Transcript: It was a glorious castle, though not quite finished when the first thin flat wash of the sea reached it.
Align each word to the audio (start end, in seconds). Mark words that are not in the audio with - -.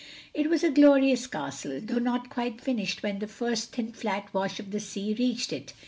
It 0.33 0.49
was 0.49 0.63
a 0.63 0.71
glorious 0.71 1.27
castle, 1.27 1.79
though 1.79 1.99
not 1.99 2.31
quite 2.31 2.59
finished 2.59 3.03
when 3.03 3.19
the 3.19 3.27
first 3.27 3.75
thin 3.75 3.91
flat 3.91 4.33
wash 4.33 4.59
of 4.59 4.71
the 4.71 4.79
sea 4.79 5.13
reached 5.13 5.53
it. 5.53 5.73